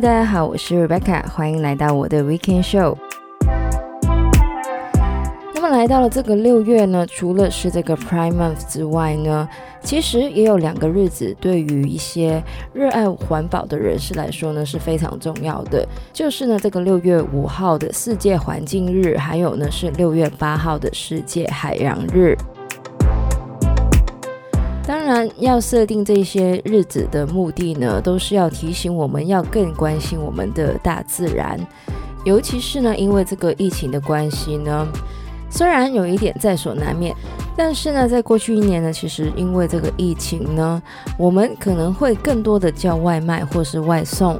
[0.00, 2.96] 大家好，我是 Rebecca，欢迎来到我的 Weekend Show。
[5.52, 9.48] 那么来到了这个六月呢，除了是这个 Prime Month 之外呢，
[9.82, 12.40] 其实也有两个日子，对于一些
[12.72, 22.38] 热爱环保的人士来说呢是非常重要的，就是呢这个六月五号的世界环境日，还有呢是六月八号的世界海洋日。
[25.38, 31.58] 要设定这些日子的目的呢，都是要提醒我们要更关心我们的大自然，
[32.24, 34.86] 尤其是呢，因为这个疫情的关系呢，
[35.48, 37.14] 虽然有一点在所难免，
[37.56, 40.82] 但是呢，在过去一年呢，其实因为这个疫情呢，
[41.16, 44.38] 我们可能会更多的叫外卖或是外送。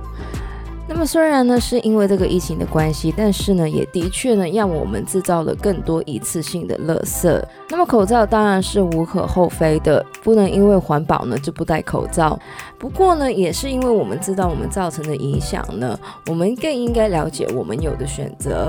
[0.90, 7.40] 那么虽然呢是因为这个疫情的关系，但是呢也的确呢让我们制造了更多一次性的垃圾。
[7.68, 12.36] 那么口罩当然是无可厚非的，不能因为环保呢就不戴口罩。
[12.78, 15.96] 不过呢也是因为我们知道我们造成的影响呢，
[16.26, 18.68] 我们更应该了解我们有的选择。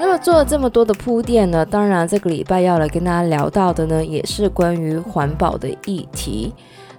[0.00, 6.52] 那么做了这么多的铺垫呢，当然这个礼拜要来跟大家聊到的呢，也是关于环保的议题。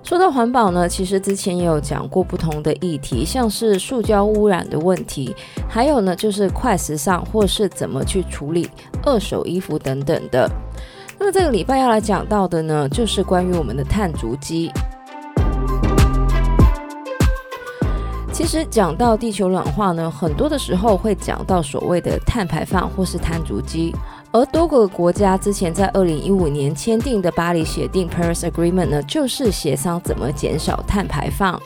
[0.10, 5.36] 说到环保呢，其实之前也有讲过不同的议题，像是塑胶污染的问题，
[5.70, 8.68] 还有呢就是快时尚或是怎么去处理
[9.04, 10.50] 二手衣服等等的。
[11.20, 14.72] 那么这个礼拜要来讲到的呢，就是关于我们的碳足迹。
[18.34, 23.94] 其实讲到地球暖化呢，很多的时候会讲到所谓的碳排放或是碳足迹。
[24.32, 31.60] 而多个国家之前在二零一五年签订的巴黎协定 （Paris Agreement） 呢，就是协商怎么减少碳排放。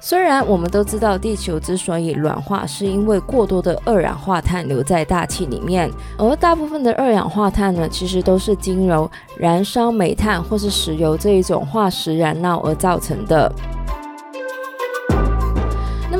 [0.00, 13.52] 虽然我们都知道地球之所以暖化，是因为过多的二氧化碳留在大气里面，而大部分的二氧化碳呢，其实都是经由燃烧煤炭或是石油这一种化石燃料而造成的。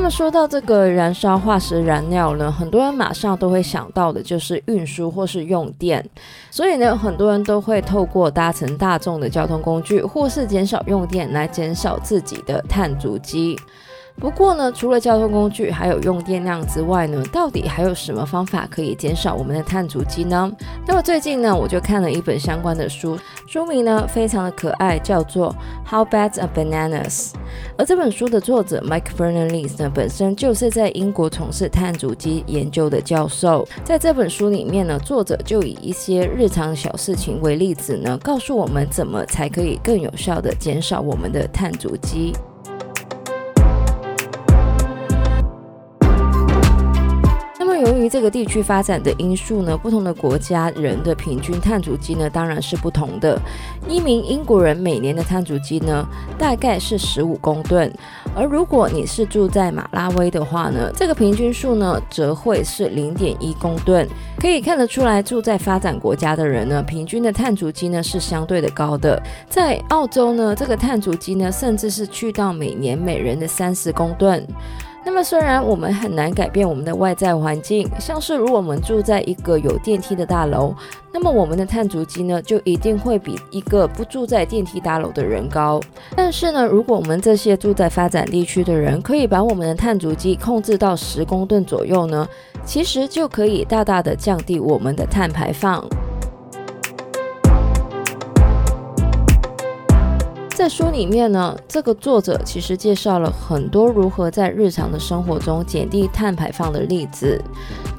[0.09, 6.03] 说到这个燃烧化石燃料呢，很多人马上都会想到的就是运输或是用电，
[6.49, 13.55] 所以呢，很多人都会透过搭乘大众的交通工具或是减少用电来减少自己的碳足迹。
[14.19, 20.51] 不过呢，除了交通工具还有用电量之外呢，到底还有什么方法可以减少我们的碳足迹呢？
[20.85, 25.55] 那么最近呢，我就看了一本相关的书，书名呢非常的可爱，叫做
[25.89, 27.29] 《How Bad Are Bananas》。
[27.77, 33.65] 而这本书的作者 Mike Fernandez 呢，本身就是在英国从事碳足迹研究的教授。
[33.85, 42.33] 在这本书里面呢，作者就以一些日常小事情为例子呢，告诉我们怎么才可以更有效地减少我们的碳足迹。
[47.79, 53.39] 由于这个地区发展的因素呢，不同的国家人的平均碳足迹呢，当然是不同的。
[53.87, 56.05] 一名英国人每年的碳足迹呢，
[56.37, 57.91] 大概是十五公吨，
[58.35, 64.07] 而如果你是住在马拉威的话呢，这个平均数呢，则会是零点一公吨。
[64.39, 69.21] 可以看得出来，住在发展国家的人呢，平均的碳足迹呢是相对的高的。
[69.49, 74.45] 在澳洲呢，这个碳足迹呢，甚至是去到每年每人的三十公吨。
[75.05, 80.73] 那么，虽然我们很难改变我们的外在环境，像是如果我们住在一个有电梯的大楼，
[81.11, 85.79] 那么我们的碳足迹呢，就一定会比一个不住在电梯大楼的人高。
[86.15, 92.27] 但是呢，如果我们这些住在发展地区的人，可以把我们的碳足迹控制到十公吨左右呢，
[92.63, 95.83] 其实就可以大大的降低我们的碳排放。
[100.69, 107.41] 书里面呢，这个作者其实介绍了很多如何在日常的生活中减低碳排放的例子。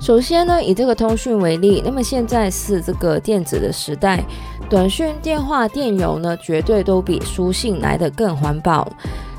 [0.01, 4.25] 首先呢，以这个通讯为例，那么现在是这个电子的时代，
[4.71, 8.89] 短讯、电话、电邮呢，绝对都比书信来得更环保。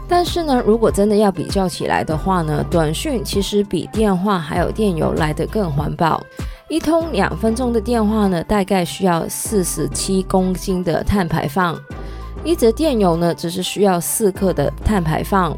[0.08, 6.22] 但是呢，如果真的要比较起来的话呢，短讯其实比电话还有电邮来得更环保。
[6.68, 11.78] 一通两分钟的电话呢，大概需要四十七公斤的碳排放。
[12.44, 15.56] 一则电邮呢，只是需要四克的碳排放，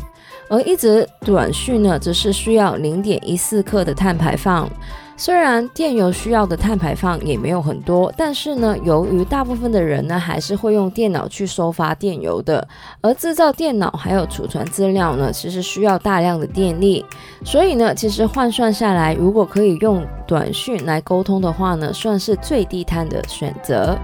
[0.49, 4.69] 而一则短讯呢，则是需要零点一四克的碳排放。
[5.15, 12.67] 虽然电邮需要的碳排放也没有很多，但是呢，由于大部分的人呢，还是会用电脑去收发电邮的，
[12.99, 17.05] 而制造电脑还有储存资料呢，其实需要大量的电力，
[17.45, 23.97] 所以呢，其实换算下来，如果可以用短讯来沟通的话呢，算是最低碳的选择。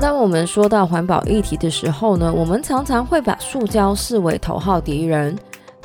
[0.00, 5.36] 当我们说到环保议题的时候呢，我们常常会把塑胶视为头号敌人。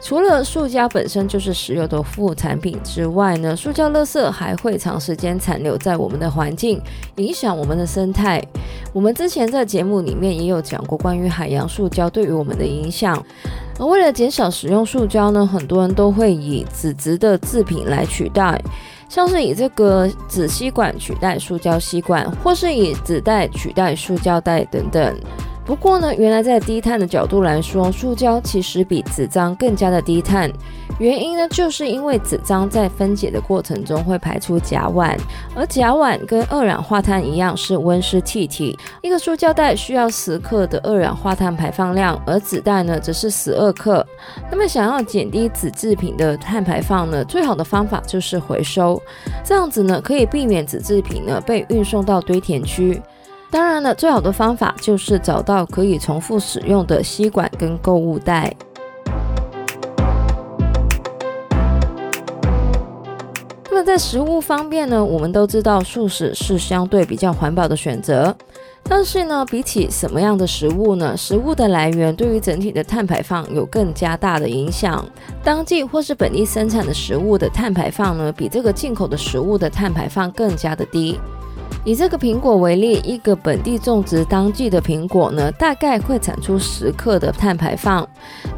[0.01, 6.81] 除了塑胶本身就是石油的副产品之外呢，塑胶垃圾还会长时间残留在我们的环境，
[7.15, 8.43] 影响我们的生态。
[8.91, 13.17] 我们之前在节目里面也有讲过关于海洋塑胶对于我们的影响。
[13.79, 18.61] 而为了减少使用塑胶呢，很多人都会以纸质的制品来取代。
[19.09, 25.19] 像是以这个纸吸管取代塑胶吸管，或是以纸袋取代塑胶袋等等。
[25.65, 30.51] 不过呢，原来在低碳的角度来说，塑胶其实比纸张更加的低碳。
[30.99, 35.17] 原因呢，就是因为纸张在分解的过程中会排出甲烷，
[35.55, 38.77] 而甲烷跟二氧化碳一样是温室气体。
[39.01, 44.05] 一个塑胶袋需要十克的二氧化碳排放量，而纸袋呢则是十二克。
[44.51, 49.01] 那么想要减低纸制品的碳排放呢，最好的方法就是回收，
[49.43, 53.01] 这样子呢可以避免纸制品呢被运送到堆填区。
[53.53, 58.51] 当然了，最好的方法就是找到可以重复使用的吸管跟购物袋。
[63.69, 68.35] 那么在食物方面呢，我们都知道素食是相对比较环保的选择。
[68.81, 71.15] 但是呢，比起什么样的食物呢？
[71.15, 75.05] 食物的来源对于整体的碳排放有更加大的影响。
[75.43, 81.19] 当季或是本地生产的食物的碳排放呢，比这个进口的食物的碳排放更加的低。
[81.85, 88.07] 以这个苹果为例，一个本地种植当季的苹果呢，大概会产出十克的碳排放。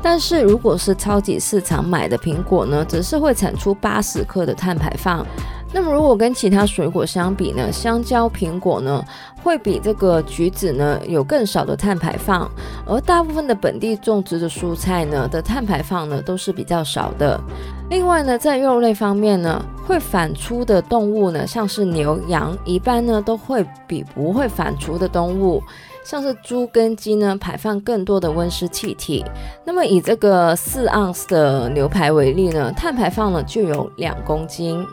[0.02, 5.26] 但是如果是超级市场买的苹果呢，则是会产出八十克的碳排放。
[5.74, 9.04] 那么如果跟其他水果相比呢，香蕉、苹果呢，
[9.44, 12.50] 会比这个橘子呢有更少的碳排放。
[12.86, 17.42] 而大部分的本地种植的蔬菜呢的碳排放呢都是比较少的。
[17.88, 25.62] 另外呢，在肉类方面呢，会反刍的动物呢，像是牛羊，一般呢都会比不会反刍的动物，
[26.04, 29.24] 像是猪跟鸡呢，排放更多的温室气体。
[29.64, 34.84] 那么以这个四盎司的牛排为例呢，碳排放呢就有两公斤。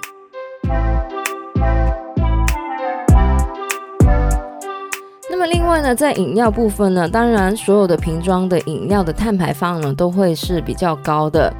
[5.30, 11.50] 那么另外呢，在饮料部分呢，当然所有的瓶装的饮料的碳排放呢，都会是比较高的。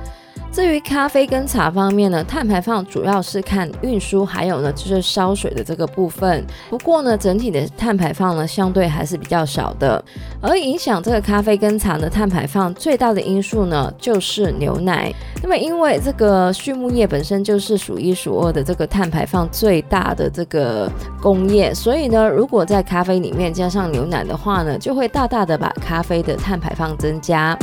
[0.52, 6.44] 至于咖啡跟茶方面呢，碳排放主要是看运输，还有呢就是烧水的这个部分。
[6.68, 10.04] 不过呢，整体的碳排放呢相对还是比较少的。
[10.42, 15.10] 而影响这个咖啡跟茶的碳排放最大的因素呢，就是牛奶。
[15.42, 20.86] 那么因为这个畜牧业本身就是数一数二的这个碳排放最大的这个
[21.22, 27.56] 工业，所以呢，如果在咖啡里面加上牛奶的话呢，就会大大的把咖啡的碳排放增加。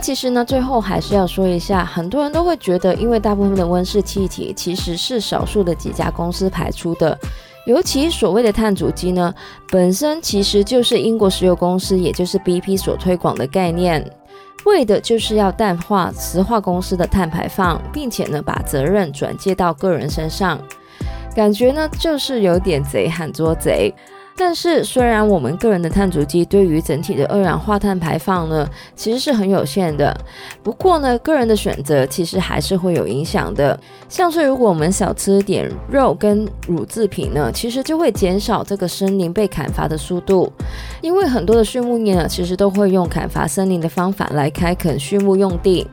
[0.00, 7.16] 其实呢，最后还是要说一下，很多人都会觉得，因为大部分的温室气体其实是少数的几家公司排出的，
[7.66, 9.32] 尤其所谓的碳足迹呢，
[9.70, 14.04] 本身其实就是英国石油公司，也就是 BP 所推广的概念，
[14.64, 20.58] 为的就是要淡化石化公司的碳排放，并且呢，把责任转借到个人身上，
[21.34, 23.94] 感觉呢就是有点贼喊捉贼。
[24.36, 28.66] 但是，虽然我们个人的碳足迹对于整体的二氧化碳排放呢，
[28.96, 30.18] 其实是很有限的。
[30.62, 33.78] 不过呢，个人的选择其实还是会有影响的。
[34.08, 40.50] 像是如果我们少吃点肉跟乳制品呢，其实就会减少这个森林被砍伐的速度。
[41.02, 45.86] 因为很多的畜牧业呢，其实都会用砍伐森林的方法来开垦畜牧用地。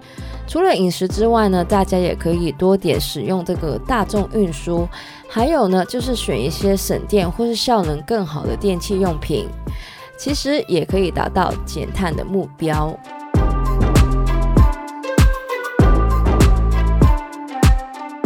[0.47, 4.87] 除了饮食之外呢，大家也可以多点使用这个大众运输。
[5.27, 9.45] 还有呢，就是选一些省电或是效能更好的电器用品，
[10.17, 12.97] 其实也可以达到减碳的目标。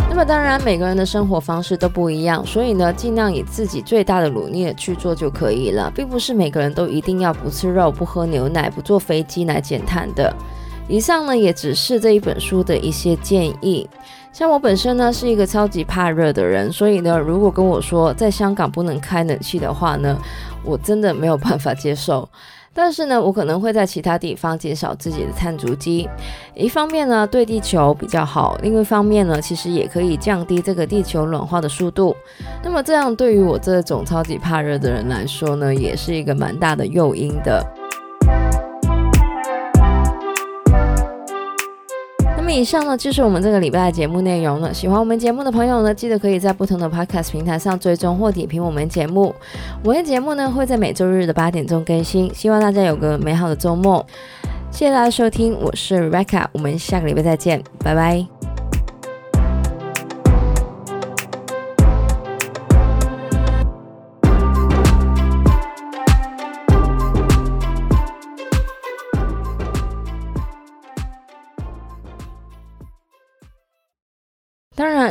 [0.07, 10.31] 那么当然，每个人的生活方式都不一样，所以呢，尽量以自己最大的努力去做就可以了，并不是每个人都一定要不吃肉、不喝牛奶、不坐飞机来减碳的。
[10.91, 13.89] 以上呢，也只是这一本书的一些建议。
[14.33, 20.17] 像我本身呢是一个超级怕热的人，所以呢，如果跟我说在香港不能开冷气的话呢，
[20.65, 22.27] 我真的没有办法接受。
[22.73, 26.09] 但是呢，我可能会在其他地方减少自己的碳足迹。
[26.55, 32.13] 一方面呢，对地球比较好；另一方面呢，其实也可以降低这个地球暖化的速度。
[32.61, 37.65] 那么这样对于我这种超级怕热的人来说呢，也是一个蛮大的诱因的。
[42.53, 44.73] 以上呢就是我们这个礼拜的节目内容了。
[44.73, 49.33] 喜欢我们节目的朋友呢，记得可以在不同的 Podcast 平台上追踪或点评我们节目。
[49.83, 54.05] 我们的节目呢会在每周日的八点钟更新，希望大家有个美好的周末。
[54.71, 58.30] 谢谢大家收听，我是 Rebecca，我们下个礼拜再见，拜拜。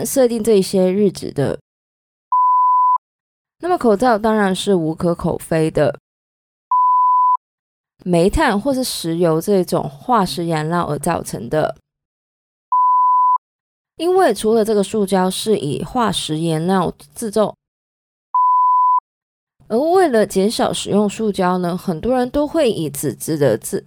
[0.05, 1.59] 设定这些日子的，
[3.61, 5.99] 那么口罩当然是无可厚非的。
[8.03, 11.77] 煤炭或是石油这种化石燃料而造成的，
[13.97, 17.55] 因为除了这个塑胶是以化石燃料制造，
[19.69, 23.85] 而为了减少使用塑胶呢，很多人都会以纸质的制